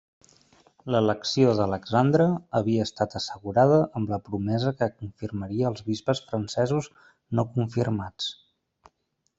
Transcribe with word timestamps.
L'elecció 0.93 1.51
d'Alexandre 1.59 2.25
havia 2.61 2.87
estat 2.89 3.13
assegurada 3.19 3.77
amb 4.01 4.15
la 4.15 4.19
promesa 4.31 4.75
que 4.81 4.89
confirmaria 4.97 5.69
els 5.73 5.87
bisbes 5.91 6.25
francesos 6.33 6.89
no 7.41 7.47
confirmats. 7.59 8.35